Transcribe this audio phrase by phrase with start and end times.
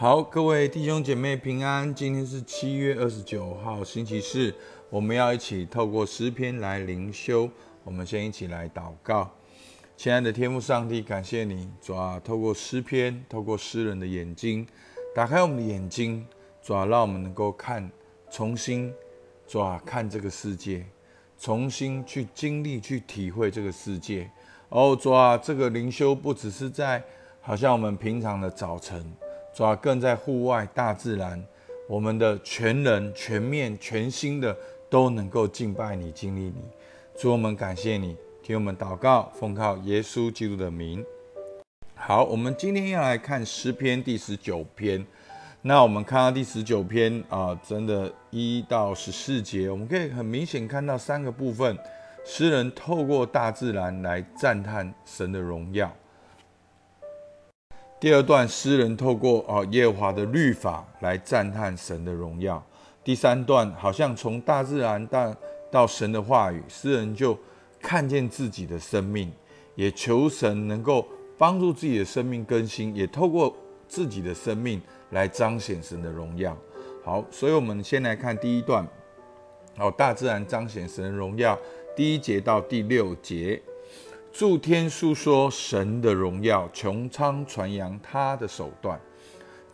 [0.00, 1.94] 好，各位弟兄姐妹平安。
[1.94, 4.54] 今天是七月二十九号，星期四，
[4.88, 7.46] 我们要一起透过诗篇来灵修。
[7.84, 9.30] 我们先一起来祷告，
[9.98, 14.66] 亲爱的天父上帝，感谢你，主啊，透过诗篇，透过诗人的眼睛，
[15.14, 16.26] 打开我们的眼睛，
[16.62, 17.90] 主啊，让我们能够看，
[18.30, 18.90] 重新，
[19.46, 20.82] 主啊，看这个世界，
[21.38, 24.30] 重新去经历、去体会这个世界。
[24.70, 27.04] 哦，主啊，这个灵修不只是在，
[27.42, 29.04] 好像我们平常的早晨。
[29.60, 31.38] 主要更在户外大自然，
[31.86, 34.56] 我们的全人、全面、全新的
[34.88, 36.62] 都能够敬拜你、经历你。
[37.14, 41.04] 主我们感谢你，听我们祷告，奉靠耶稣基督的名。
[41.94, 45.04] 好，我们今天要来看诗篇第十九篇。
[45.60, 51.76] 那我们看到第十九篇啊，真的一到十四节，我们可以很明显看到三个部分：
[52.24, 55.94] 诗人透过大自然来赞叹神的荣耀。
[58.00, 62.64] 第二段，诗人透过哦耶和华的律法来赞叹神的荣耀。
[63.04, 65.36] 第三段，好像从大自然到
[65.70, 67.38] 到神的话语，诗人就
[67.78, 69.30] 看见自己的生命，
[69.74, 73.54] 也求神能够帮助自己的生命更新，也透过
[73.86, 76.56] 自己的生命来彰显神的荣耀。
[77.04, 78.82] 好，所以我们先来看第一段，
[79.78, 81.58] 哦，大自然彰显神的荣耀，
[81.94, 83.60] 第一节到第六节。
[84.32, 88.98] 诸天述说神的荣耀，穹苍传扬他的手段。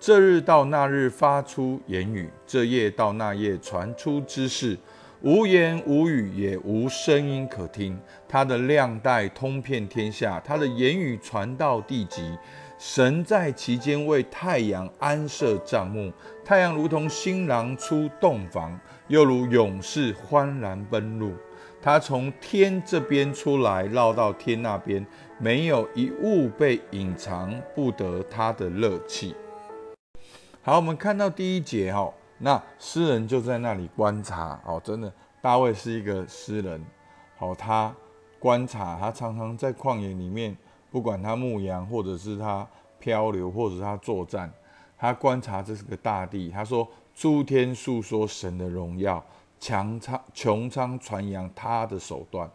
[0.01, 4.77] 这日到那日发出言语，这夜到那夜传出之事。
[5.23, 7.99] 无言无语，也无声音可听。
[8.29, 12.37] 他的亮带通遍天下，他的言语传到地极。
[12.79, 16.13] 神在其间为太阳安设帐幕，
[16.45, 21.33] 太阳如同新郎出洞房，又如勇士欢然奔路。
[21.81, 25.07] 他从天这边出来，绕到天那边，
[25.39, 29.35] 没有一物被隐藏不得他的乐器。
[30.63, 36.85] 好，我们看到第一节哈，那诗人就在那里观察哦，真的，大卫是一个诗人，
[37.39, 37.95] 好，他
[38.41, 40.57] 观察，他常常在旷野里面，
[40.97, 42.67] 不管他牧羊，或者是他
[42.99, 44.51] 漂流，或者是他作战，
[44.97, 46.49] 他观察这是个大地。
[46.49, 49.23] 他说：诸天述说神的荣耀。
[49.61, 52.49] 强苍穹苍传扬他的手段。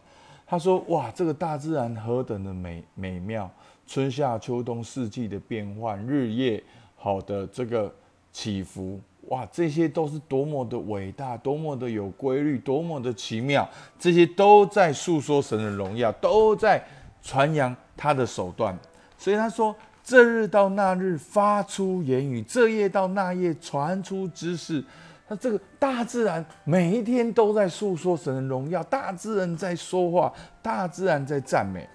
[0.47, 3.47] 他说：“哇，这个大自然何等的美美妙！
[3.85, 6.63] 春夏秋冬四季的变换，日夜
[6.95, 7.93] 好的这个
[8.33, 13.69] 起伏，哇，这些都是多么的伟大，多么的有规律，多么的奇妙。
[13.99, 16.83] 这些都在诉说神的荣耀，都在
[17.21, 18.77] 传扬他的手段。
[19.17, 24.83] 所以他说：这日到那日发出言语，这夜到那夜传出知识。”
[25.27, 31.87] 那这个大自然每一天都在诉说神的荣耀，大自然在说话，大自然在赞美。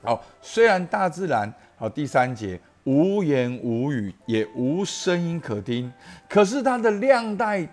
[0.00, 5.92] 好，虽然大自然好第三节无言无语，也无声音可听，
[6.28, 7.68] 可是它的亮带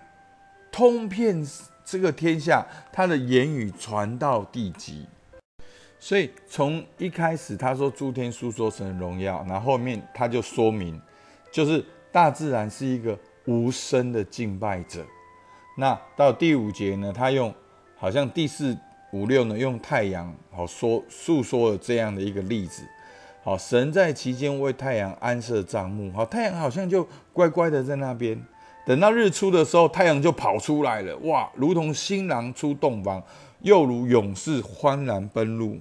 [0.72, 1.46] 通遍
[1.84, 5.06] 这个天下，它的言语传到地极。
[6.00, 11.00] 所以从一开始他说诸天诉说神的荣耀，然后后面他就说明，
[11.52, 13.16] 就是大自然是一个。
[13.46, 15.04] 无声的敬拜者，
[15.76, 17.10] 那到第五节呢？
[17.10, 17.52] 他用
[17.96, 18.76] 好像第四
[19.12, 22.82] 五六呢，用太阳好说诉说了这样的一个例子。
[23.42, 26.12] 好，神在其间为太阳安设帐幕。
[26.12, 28.40] 好，太阳好像就乖乖的在那边，
[28.86, 31.16] 等到日出的时候，太阳就跑出来了。
[31.20, 33.20] 哇，如同新郎出洞房，
[33.62, 35.78] 又如勇士欢然奔入。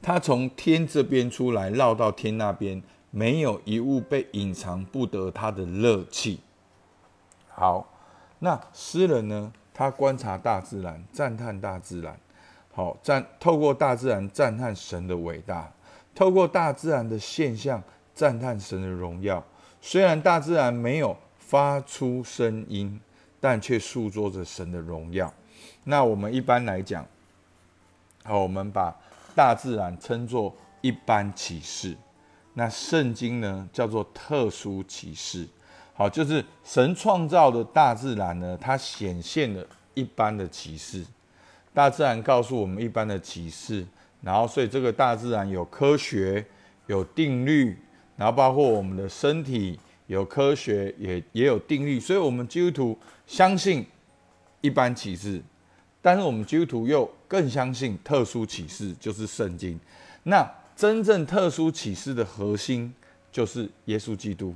[0.00, 6.40] 他从天这边出来，绕到天那边，没有一物被隐藏不得他的乐器。
[7.48, 7.88] 好，
[8.38, 9.52] 那诗人呢？
[9.74, 12.18] 他观察大自然，赞叹大自然。
[12.72, 15.72] 好，赞透过大自然赞叹神的伟大，
[16.14, 17.80] 透过大自然的现象
[18.12, 19.44] 赞叹神的荣耀。
[19.80, 23.00] 虽然大自然没有发出声音，
[23.40, 25.32] 但却诉说着神的荣耀。
[25.84, 27.06] 那我们一般来讲，
[28.24, 28.96] 好，我们把
[29.38, 31.96] 大自然称作一般启示，
[32.54, 35.46] 那圣经呢叫做特殊启示。
[35.94, 39.64] 好，就是神创造的大自然呢，它显现了
[39.94, 41.04] 一般的启示。
[41.72, 43.86] 大自然告诉我们一般的启示，
[44.22, 46.44] 然后所以这个大自然有科学、
[46.88, 47.78] 有定律，
[48.16, 49.78] 然后包括我们的身体
[50.08, 52.00] 有科学，也也有定律。
[52.00, 53.86] 所以，我们基督徒相信
[54.60, 55.40] 一般启示，
[56.02, 59.78] 但是我们基督徒又更相信特殊启示，就是圣经。
[60.24, 62.92] 那真正特殊启示的核心
[63.30, 64.52] 就是耶稣基督。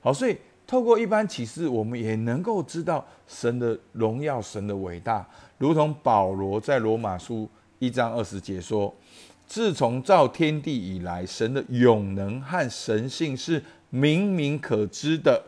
[0.00, 0.34] 好，所以。
[0.64, 5.26] 透过一般启示，我们也能够知道神的荣耀、神的伟大。
[5.58, 7.46] 如同保罗在罗马书
[7.78, 8.94] 一章二十节说
[9.46, 15.42] ：“自从造天地以来，神的永能和神性是明明可知的，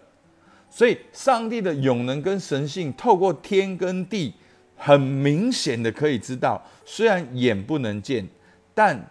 [0.69, 4.35] 所以上帝的永能跟神性，透过天跟地，
[4.85, 8.29] 很明显的可以知道，虽然眼不能见，
[8.75, 9.03] 但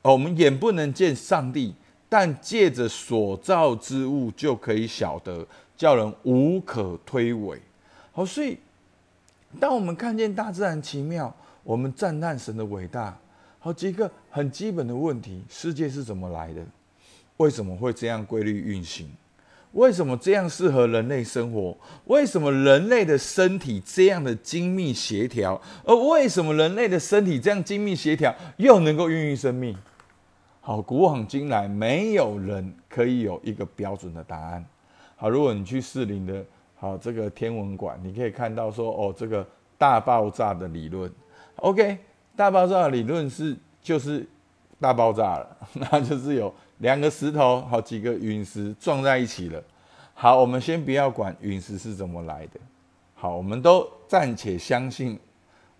[0.00, 1.74] 我们眼不能见上帝，
[2.08, 5.46] 但借着所造之物就可以晓得，
[5.76, 7.58] 叫人无可推诿。
[8.10, 8.56] 好，所以
[9.60, 13.14] 当我们看见大自然奇妙，我们赞叹神的伟大。
[13.58, 16.64] 好几个很基本的问题：世界是怎么来的？
[17.36, 19.10] 为什么会这样规律运行？
[19.72, 21.76] 为什么这样适合人类生活？
[22.06, 25.60] 为什么人类的身体这样的精密协调？
[25.84, 29.76] 而为什么人类的身体这样精密协调又能够孕育生命？
[30.60, 34.64] 好，古往今来没有人可以有一个标准的答案。
[35.16, 36.44] 好，如果你去士林的，
[36.76, 41.12] 好这个天文馆，你可以看到说，哦，这个大爆炸的理论
[41.56, 41.98] ，OK，
[42.34, 44.26] 大爆炸的理论是就是
[44.80, 46.52] 大爆炸了， 那就是有。
[46.78, 49.62] 两个石头，好几个陨石撞在一起了。
[50.14, 52.60] 好，我们先不要管陨石是怎么来的。
[53.14, 55.18] 好，我们都暂且相信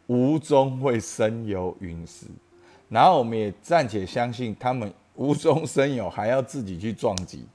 [0.06, 2.26] 无中会生有陨石，
[2.88, 7.46] 然后我们也暂且相信他们无中生有，还要自己去撞击。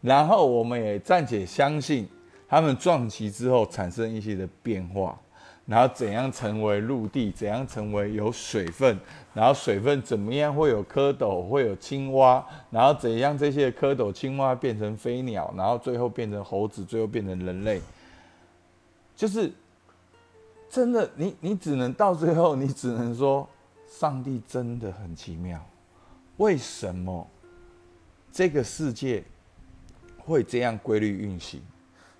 [0.00, 2.06] 然后我们也暂且相信
[2.46, 5.18] 他们撞击之后产生一些的变化。
[5.66, 7.30] 然后怎样成为陆地？
[7.30, 8.98] 怎样成为有水分？
[9.32, 11.48] 然后水分怎么样会有蝌蚪？
[11.48, 12.44] 会有青蛙？
[12.70, 15.52] 然后怎样这些蝌蚪、青蛙变成飞鸟？
[15.56, 16.84] 然后最后变成猴子？
[16.84, 17.80] 最后变成人类？
[19.16, 19.50] 就是
[20.68, 23.48] 真的，你你只能到最后，你只能说，
[23.86, 25.64] 上帝真的很奇妙。
[26.36, 27.26] 为什么
[28.30, 29.24] 这个世界
[30.18, 31.62] 会这样规律运行？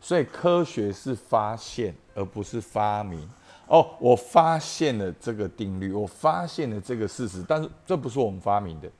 [0.05, 3.27] 所以科学是发现，而不是发明。
[3.67, 8.91] 哦，我发现了这个定律，我发现了这个事实，但是这不是我们发明的，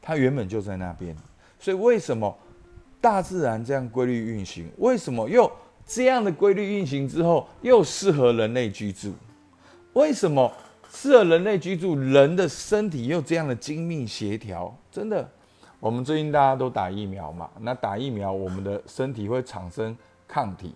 [0.00, 1.14] 它原本就在那边。
[1.58, 2.34] 所以为什么
[3.02, 4.66] 大自然这样规律运行？
[4.78, 5.52] 为什么又
[5.84, 9.12] 这样的规律运行之后又适合人类居住？
[9.92, 10.50] 为什么
[10.90, 11.94] 适合人类居住？
[11.96, 14.74] 人的身体又这样的精密协调？
[14.90, 15.30] 真的，
[15.78, 17.50] 我们最近大家都打疫苗嘛？
[17.60, 19.94] 那打疫苗，我们的身体会产生。
[20.26, 20.74] 抗体，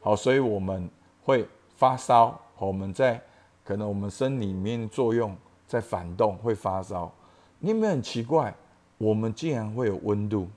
[0.00, 0.88] 好，所以我们
[1.24, 1.46] 会
[1.76, 2.38] 发烧。
[2.58, 3.20] 我们在
[3.64, 7.12] 可能我们身里面作用在反动，会发烧。
[7.58, 8.54] 你有没有很奇怪？
[8.98, 10.48] 我们竟然会有温度，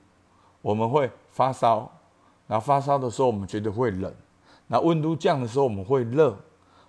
[0.62, 1.92] 我们会发烧，
[2.48, 4.14] 然后发烧的时候我们觉得会冷，
[4.68, 6.38] 那温度降的时候我们会热。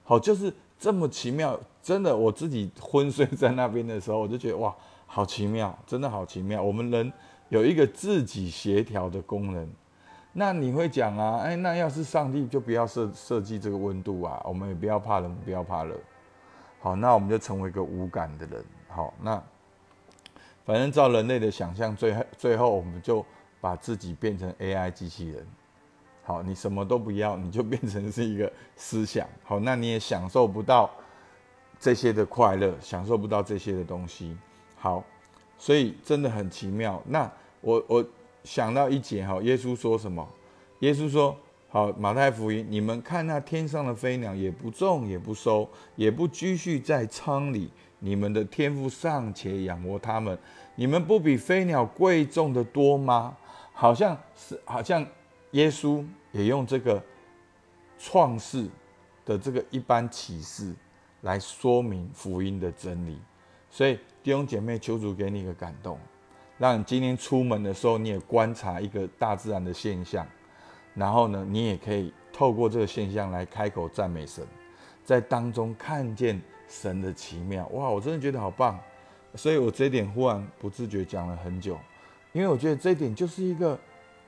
[0.04, 1.58] 好，就是这么奇妙。
[1.82, 4.74] 真的，我自己昏睡在那边的时候，我就觉得哇，
[5.06, 6.62] 好奇妙，真的好奇妙。
[6.62, 7.10] 我们人
[7.48, 9.70] 有一个自己协调的功能。
[10.38, 11.38] 那你会讲啊？
[11.38, 15.98] 哎，那要是上帝就不要设设计这个温度啊，我们也不要怕冷，不要怕热。
[16.78, 18.62] 好，那我们就成为一个无感的人。
[18.86, 19.42] 好，那
[20.66, 23.24] 反正照人类的想象，最最后我们就
[23.62, 25.46] 把自己变成 AI 机器人。
[26.22, 29.26] 好，你什么都不要，你就变成是一个思想。
[29.42, 30.90] 好，那你也享受不到
[31.80, 34.36] 这些的快乐，享受不到这些的东西。
[34.76, 35.02] 好，
[35.56, 37.02] 所以真的很奇妙。
[37.06, 37.32] 那
[37.62, 38.06] 我我。
[38.46, 40.26] 想到一节哈，耶稣说什么？
[40.78, 41.36] 耶稣说
[41.68, 50.38] ：“好，马太福音，你们看那天上的飞鸟，也不种，也不收，也不积蓄在仓里，你们的天赋尚且养活他们，
[50.76, 53.36] 你们不比飞鸟贵重的多吗？”
[53.74, 55.04] 好像是，好像
[55.50, 57.02] 耶稣也用这个
[57.98, 58.66] 创世
[59.24, 60.72] 的这个一般启示
[61.22, 63.18] 来说明福音的真理。
[63.70, 65.98] 所以弟兄姐妹，求主给你一个感动。
[66.58, 70.26] 让你今天出门的时候，你也观察一个大自然的现象，
[70.94, 74.42] 然后呢，你也可以透过这个现象来开口赞美神，
[75.04, 77.66] 在当中看见神的奇妙。
[77.74, 78.78] 哇，我真的觉得好棒！
[79.34, 81.78] 所以我这点忽然不自觉讲了很久，
[82.32, 83.78] 因为我觉得这一点就是一个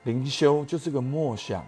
[0.03, 1.65] 灵修，就是个默想。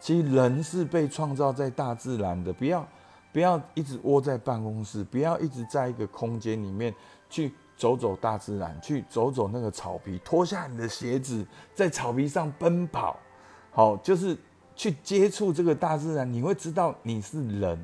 [0.00, 2.84] 其实人是被创造在大自然的，不要
[3.32, 6.92] 不要一直窝在办公室，不要一直在一个空间里面
[7.28, 7.52] 去。
[7.80, 13.18] 走走大自然，去走走那个草皮，脱下你的鞋子，在草皮上奔跑，
[13.70, 14.36] 好，就是
[14.76, 17.82] 去接触这个大自然，你会知道你是人，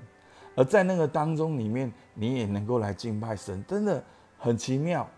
[0.54, 4.04] 而在那个当中里面，你也能够来敬拜神，真的
[4.36, 5.08] 很奇妙。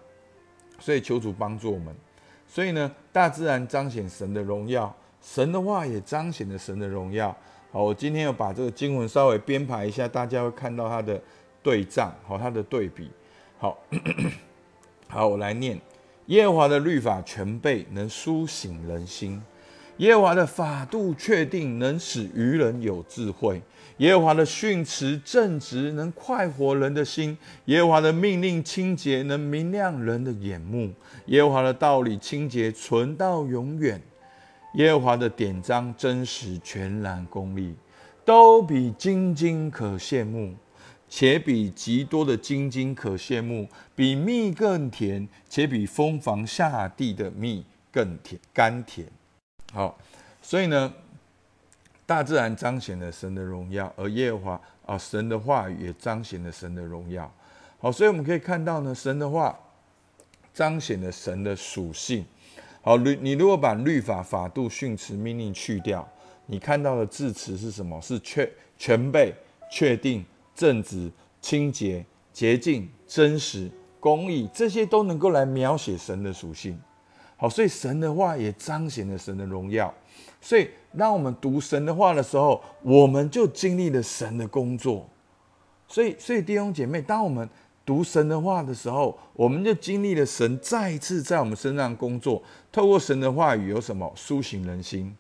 [0.79, 1.93] 所以求主帮助我们。
[2.47, 7.37] 所以呢，大自然彰显神的荣耀，神的话也彰显了神的荣耀。
[7.73, 11.21] 好，我今天要把这个经文稍微编排一下，大家会看到它的
[11.65, 13.11] 对仗，好，它的对比，
[13.59, 13.77] 好。
[15.11, 15.81] 好，我来念：
[16.27, 19.41] 耶和华的律法全备，能苏醒人心；
[19.97, 23.59] 耶和华的法度确定，能使愚人有智慧；
[23.97, 27.35] 耶和华的训词正直，能快活人的心；
[27.65, 30.91] 耶和华的命令清洁，能明亮人的眼目；
[31.27, 33.99] 耶和华的道理清洁，存到永远；
[34.75, 37.75] 耶和华的典章真实、全然、公义，
[38.27, 40.55] 都比金金可羡慕，
[41.09, 49.07] 且比极多的晶晶可羡慕，比蜜更甜，且比蜂房下地的蜜更甜甘甜。
[49.73, 49.99] 好，
[50.43, 50.93] 所以呢，
[52.05, 57.31] 大自然彰显了神的荣耀，而耶和华啊，神的话语也彰显了神的荣耀。
[57.79, 59.59] 好，所以我们可以看到呢，神的话
[60.53, 62.25] 彰显了神的属性。
[62.81, 66.07] 好，律你如果把律法、法度、训词、命令去掉，
[66.47, 68.01] 你看到的字词是什么？
[68.01, 69.35] 是确、全备、
[69.71, 70.25] 确定、
[70.59, 71.09] 正直、
[71.41, 76.77] 清洁、洁净、真实、公义，这些都能够来描写神的属性。
[77.37, 79.95] 好，所以神的话也彰显了神的荣耀。
[80.41, 85.09] 所以，当我们读神的话的时候，我们就经历了神的工作。
[85.87, 87.49] 所以，所以弟兄姐妹，当我们
[87.87, 92.43] 读神的话的时候，我们就经历了神再一次在我们身上工作。
[92.73, 95.17] 透过神的话语有什么苏醒人心？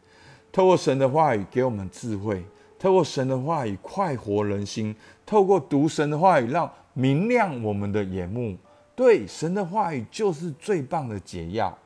[0.50, 2.44] 透过神的话语给我们智慧，
[2.78, 4.94] 透过神的话语快活人心，
[5.28, 8.56] 透过读神的话语让明亮我们的眼目。
[8.96, 11.76] 对，神的话语就是最棒的解药，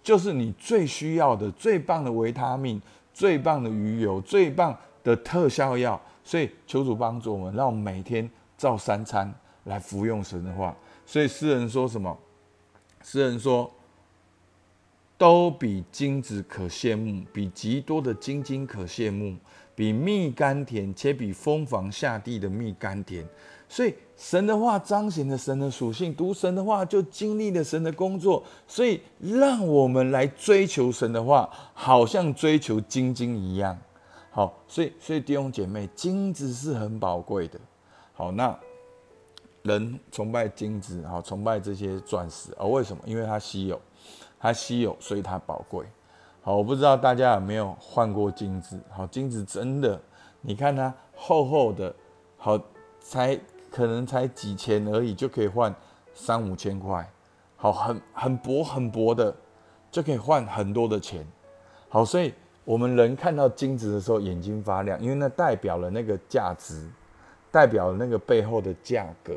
[0.00, 2.80] 就是你最需要的、最棒的维他命、
[3.12, 6.00] 最棒的鱼油、最棒的特效药。
[6.22, 9.34] 所以求主帮助我们，让我们每天照三餐。
[9.64, 12.16] 来服用神的话，所以诗人说什么？
[13.02, 13.70] 诗人说，
[15.18, 19.36] 都比金子可羡慕，比极多的金金可羡慕，
[19.74, 23.26] 比蜜甘甜，且比蜂房下地的蜜甘甜。
[23.68, 28.42] 所以神的话彰显了神的属性，读神的话就经历了神的工作。
[28.66, 33.76] 所以让我们来追求神的话，好像追求金金一样。
[34.30, 37.58] 好，所以所以弟兄姐妹，金子是很宝贵的。
[38.14, 38.56] 好，那。
[39.64, 43.02] 人崇拜金子，好崇拜这些钻石，而为什么？
[43.04, 43.78] 因为它稀有，
[44.38, 45.84] 它稀有，所以它宝贵。
[46.40, 48.80] 好，我不知道大家有没有换过金子？
[48.90, 50.00] 好，金子真的，
[50.40, 51.94] 你看它厚厚的，
[52.36, 52.58] 好，
[53.00, 53.38] 才
[53.70, 55.74] 可能才几千而已，就可以换
[56.14, 57.06] 三五千块。
[57.56, 59.34] 好，很很薄很薄的，
[59.90, 61.26] 就可以换很多的钱。
[61.88, 62.32] 好，所以
[62.64, 66.88] 我们人看到金子的时候眼睛发亮，因为那代表了那个价值，
[67.50, 69.34] 代表了那个背后的价格。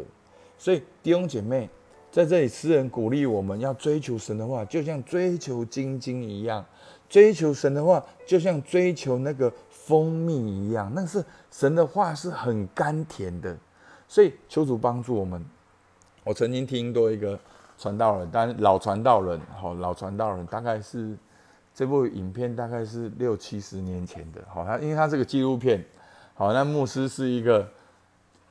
[0.57, 1.67] 所以弟兄姐妹，
[2.11, 6.61] 在这里，诗人鼓励我们要追求神的话，就像追求金金一样；
[7.07, 10.91] 追求神的话，就像追求那个蜂蜜一样。
[10.93, 13.57] 那是神的话是很甘甜的。
[14.09, 15.41] 所以求主帮助我们。
[16.25, 17.39] 我曾经听过一个
[17.77, 21.15] 传道人，但老传道人，好老传道人，大概是
[21.73, 24.41] 这部影片大概是六七十年前的。
[24.53, 25.81] 好，他因为他这个纪录片，
[26.33, 27.65] 好，那牧师是一个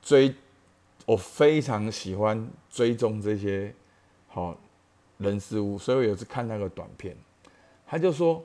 [0.00, 0.34] 追。
[1.06, 3.74] 我非常喜欢追踪这些
[4.28, 4.56] 好
[5.18, 7.16] 人事物，所以我有次看那个短片，
[7.86, 8.44] 他就说：“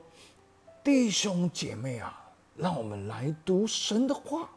[0.82, 4.50] 弟兄姐妹啊，让我们来读神的话。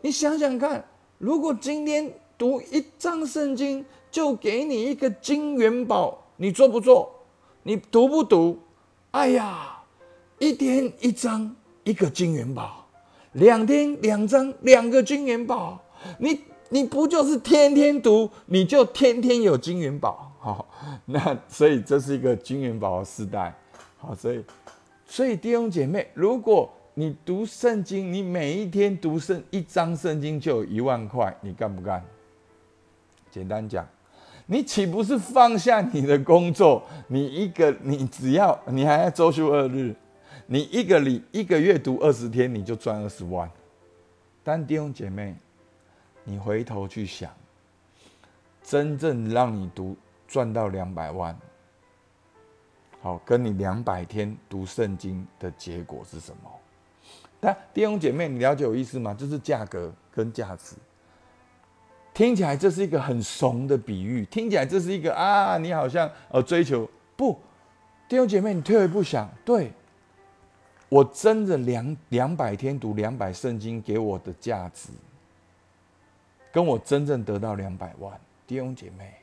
[0.00, 0.82] 你想想看，
[1.18, 7.12] 如果今天读一章圣经就给你一个金元宝，你做不做？
[7.64, 8.58] 你读不读？
[9.10, 9.82] 哎呀，
[10.38, 12.88] 一天一张一个金元宝，
[13.32, 15.78] 两天两张两个金元宝，
[16.18, 16.40] 你。”
[16.72, 20.66] 你不就是天天读，你就天天有金元宝， 好，
[21.04, 23.54] 那所以这是一个金元宝的时代，
[23.98, 24.42] 好，所以
[25.04, 32.02] 所以弟兄姐妹，如果你读圣经，你每一天读圣一张圣经就有一万块，你干不干？
[33.30, 33.86] 简单讲，
[34.46, 36.82] 你岂不是放下你的工作？
[37.08, 39.94] 你一个你只要你还要周休二日，
[40.46, 43.50] 你一个礼一个月读二十天，你就赚二十万。
[44.42, 45.36] 但弟兄姐妹。
[46.24, 47.30] 你回头去想，
[48.62, 49.96] 真正让你读
[50.28, 51.36] 赚到两百万，
[53.00, 56.50] 好，跟你两百天读圣经的结果是什么？
[57.40, 59.12] 但弟兄姐妹，你了解我意思吗？
[59.12, 60.76] 就是价格跟价值。
[62.14, 67.36] 听起来这是一个很怂的比喻，听起来这是一个啊，你好像呃追求不？
[68.08, 69.72] 弟兄姐妹，你退一步想，对
[70.88, 74.90] 我真的两两百天读两百圣经给我的价值。
[76.52, 79.14] 跟我真正得到两百万，弟兄姐妹，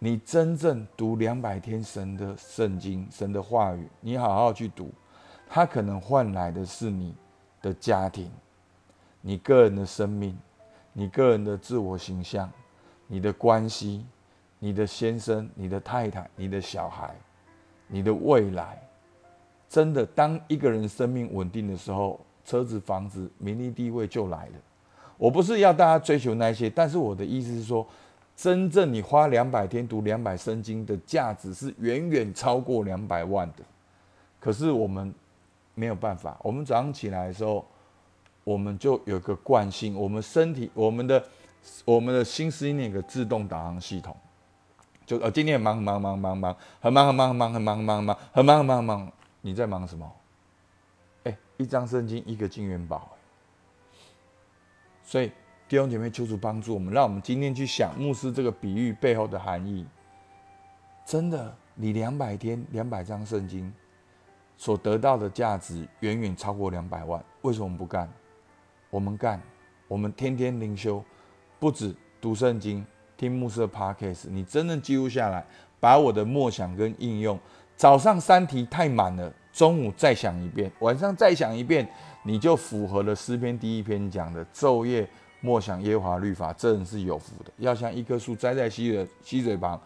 [0.00, 4.90] 你真正读两百天神的圣经、神的话语，你好好去读，
[5.48, 7.14] 它可能换来的是你
[7.62, 8.28] 的家庭、
[9.20, 10.36] 你个人的生命、
[10.92, 12.50] 你个人的自我形象、
[13.06, 14.04] 你的关系、
[14.58, 17.14] 你的先生、你的太太、你的小孩、
[17.86, 18.82] 你的未来。
[19.68, 24.52] 真的，当一个人生命稳定的时候，车子、房子、名利、地位就来了。
[25.18, 27.86] 我不是要大家追求那些，但是我的意思是说，
[28.36, 33.64] 真正你花两百天读两百圣经的价值是远远超过两百万的。
[34.38, 35.12] 可是我们
[35.74, 37.64] 没有办法，我们早上起来的时候，
[38.44, 41.24] 我们就有个惯性，我们身体、我们的、
[41.84, 44.14] 我们的心思念个自动导航系统，
[45.06, 50.12] 就呃，今天很忙很忙忙忙忙，很忙很忙很忙很忙很忙很忙很忙很忙很忙，你在忙什么？
[51.24, 53.15] 哎，一张圣经，一个金元宝。
[55.06, 55.30] 所以
[55.68, 59.86] 弟兄姐妹，求主帮助我们，让我们今天去想牧师这个比喻背后的含义。
[61.04, 63.72] 真的，你两百天、两百张圣经
[64.56, 67.24] 所得到的价值远远超过两百万。
[67.42, 68.12] 为什么不干？
[68.90, 69.40] 我们干，
[69.86, 71.04] 我们天天灵修，
[71.60, 72.84] 不止读圣经、
[73.16, 75.46] 听牧师的 podcast，你真的记录下来，
[75.78, 77.38] 把我的默想跟应用，
[77.76, 81.88] 早上三题太满了，中午再想一遍，晚上再想一遍。
[82.26, 85.08] 你就符合了诗篇第一篇讲的昼夜
[85.40, 87.52] 默想耶和华律法，这人是有福的。
[87.58, 89.80] 要像一棵树栽在溪的溪水旁，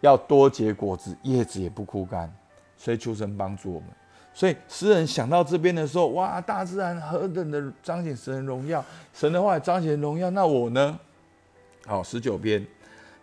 [0.00, 2.30] 要多结果子，叶子也不枯干。
[2.76, 3.88] 所以求神帮助我们。
[4.32, 10.28] 所以诗人想到这边的时候，哇，大自然何等的彰显神荣耀，神的话彰显荣耀。
[10.30, 10.98] 那我呢？
[11.86, 12.66] 好，十九篇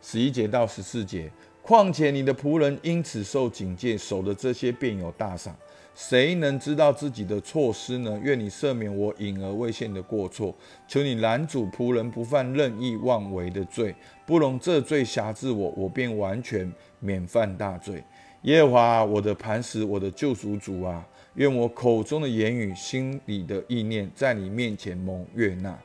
[0.01, 1.30] 十一节到十四节。
[1.62, 5.54] 况且你的仆人因此受警戒，守的这些便有大赏。
[5.93, 8.19] 谁能知道自己的错失呢？
[8.24, 10.55] 愿你赦免我隐而未现的过错，
[10.88, 13.93] 求你拦阻仆人不犯任意妄为的罪，
[14.25, 18.03] 不容这罪辖制我，我便完全免犯大罪。
[18.43, 21.05] 耶和华，我的磐石，我的救赎主啊，
[21.36, 25.77] 愿我口中的言语、心里的意念，在你面前蒙悦纳。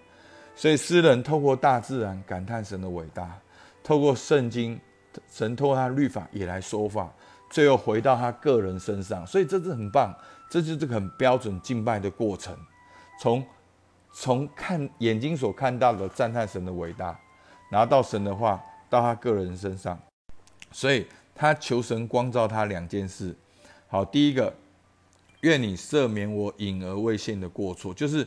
[0.54, 3.38] 所以诗人透过大自然感叹神的伟大，
[3.82, 4.80] 透过圣经，
[5.30, 7.12] 神透过他律法也来说话。
[7.49, 10.15] 最后回到他个人身上，所以这是很棒，
[10.50, 12.57] 这就是很标准敬拜的过程。
[13.21, 13.45] 从
[14.12, 17.19] 从看眼睛所看到的赞叹神的伟大，
[17.71, 19.99] 拿到神的话到他个人身上，
[20.73, 23.35] 所以他求神光照他两件事。
[23.88, 24.53] 好，第一个，
[25.41, 28.26] 愿你赦免我隐而未现的过错，就是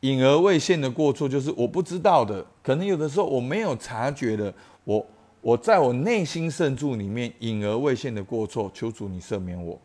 [0.00, 4.54] 隐而未现的过错，就是我不知道的，可能有的时候我没有察觉的，
[4.84, 5.04] 我。
[5.40, 9.80] 我在我内心深处里面隐而未现的过错，求主你赦免我。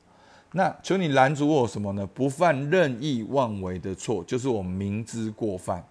[0.52, 2.08] 那求你拦阻我什么呢？
[2.14, 5.84] 不犯任意妄为的错，就是我明知过犯。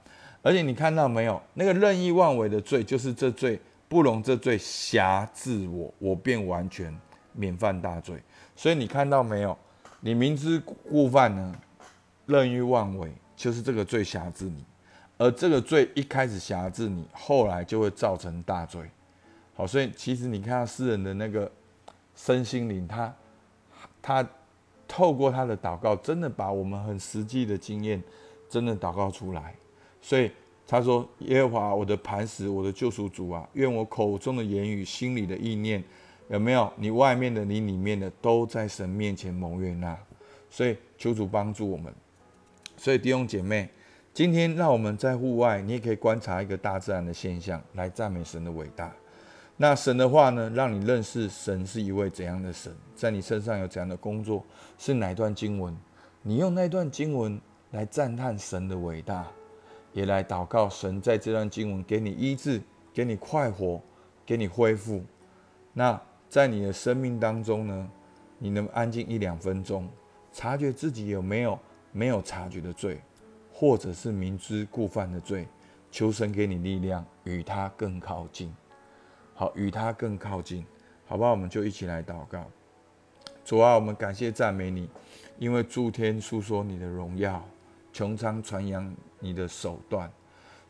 [0.42, 1.40] 而且你看到没有？
[1.55, 6.94] 那个任意妄为的罪，就是这罪不容这罪辖制我，我便完全
[7.33, 8.16] 免犯大罪。
[8.55, 9.57] 所以你看到没有？
[10.00, 11.55] 你明知故犯呢？
[12.27, 14.64] 任意妄为就是这个罪辖制你，
[15.18, 18.83] 而这个罪一开始辖制你，后来就会造成大罪。
[19.54, 21.50] 好，所以其实你看到诗人的那个
[22.16, 23.14] 身心灵，他
[24.02, 24.28] 他
[24.88, 28.02] 透过他的祷告，真的把我们很实际的经验，
[28.48, 29.54] 真的祷告出来。
[30.00, 30.30] 所以
[30.66, 35.82] 他说：“耶和华，我的磐石，我的救赎主啊，愿我口中的言语、心里的意念，
[36.28, 36.72] 有没有？
[36.76, 39.96] 你外面的，你里面的，都在神面前蒙悦纳。
[40.50, 41.92] 所以求主帮助我们。
[42.76, 43.68] 所以弟兄姐妹，
[44.12, 48.92] 今天让我们在户外，你也可以观察一个大自然的现象，来赞美神的伟大。
[49.56, 54.44] 那神的话呢，让你认识神是一位怎样的神，在你身上有怎样的工作，
[54.76, 55.76] 是哪段经文？
[56.22, 57.40] 你用那段经文
[57.70, 59.26] 来赞叹神的伟大，
[59.92, 62.60] 也来祷告神在这段经文给你医治，
[62.92, 63.80] 给你快活，
[64.26, 65.04] 给你恢复。
[65.72, 67.90] 那在你的生命当中呢，
[68.38, 69.88] 你能安静一两分钟，
[70.32, 71.56] 察觉自己有没有
[71.92, 73.00] 没有察觉的罪，
[73.52, 75.46] 或者是明知故犯的罪，
[75.92, 78.52] 求神给你力量，与他更靠近。
[79.36, 80.64] 好，与他更靠近，
[81.06, 81.32] 好不好？
[81.32, 82.46] 我们就一起来祷告。
[83.44, 84.88] 主啊，我们感谢赞美你，
[85.38, 87.44] 因为诸天诉说你的荣耀，
[87.92, 90.08] 穹苍传扬你的手段。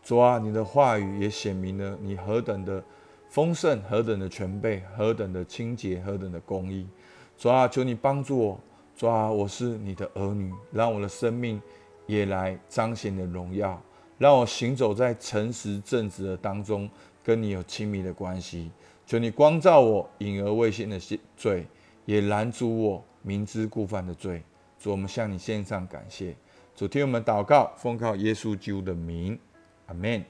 [0.02, 2.82] 主啊，你的话语也显明了你何等的
[3.28, 6.88] 丰盛，何等的全备，何等的清洁，何等的公义。
[7.36, 8.60] 主啊，求你帮助我。
[8.96, 11.60] 主啊，我是你的儿女，让我的生命
[12.06, 13.78] 也来彰显你的荣耀，
[14.16, 16.88] 让我行走在诚实正直的当中。
[17.24, 18.70] 跟你有亲密的关系，
[19.06, 21.00] 求你光照我隐而未现的
[21.36, 21.66] 罪，
[22.04, 24.42] 也拦阻我明知故犯的罪。
[24.78, 26.36] 主，我们向你献上感谢。
[26.76, 29.38] 主，听我们祷告，奉靠耶稣基督的名，
[29.86, 30.22] 阿门。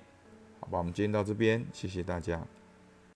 [0.60, 2.40] 好吧，我们今天到这边，谢谢大家。